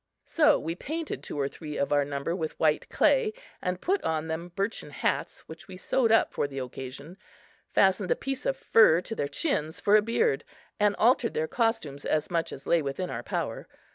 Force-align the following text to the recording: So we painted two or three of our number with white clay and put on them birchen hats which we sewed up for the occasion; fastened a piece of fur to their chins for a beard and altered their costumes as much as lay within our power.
So 0.25 0.57
we 0.57 0.73
painted 0.73 1.21
two 1.21 1.39
or 1.39 1.47
three 1.47 1.77
of 1.77 1.93
our 1.93 2.03
number 2.03 2.35
with 2.35 2.59
white 2.59 2.89
clay 2.89 3.33
and 3.61 3.79
put 3.79 4.01
on 4.03 4.27
them 4.29 4.51
birchen 4.55 4.89
hats 4.89 5.41
which 5.41 5.67
we 5.67 5.77
sewed 5.77 6.11
up 6.11 6.33
for 6.33 6.47
the 6.47 6.57
occasion; 6.57 7.17
fastened 7.71 8.09
a 8.09 8.15
piece 8.15 8.47
of 8.47 8.57
fur 8.57 9.01
to 9.01 9.13
their 9.13 9.27
chins 9.27 9.79
for 9.79 9.95
a 9.95 10.01
beard 10.01 10.43
and 10.79 10.95
altered 10.95 11.35
their 11.35 11.47
costumes 11.47 12.03
as 12.03 12.31
much 12.31 12.51
as 12.51 12.65
lay 12.65 12.81
within 12.81 13.11
our 13.11 13.21
power. 13.21 13.67